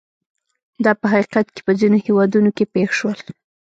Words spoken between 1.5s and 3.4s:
کې په ځینو هېوادونو کې پېښ شول.